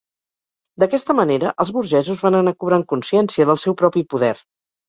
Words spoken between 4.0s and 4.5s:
poder.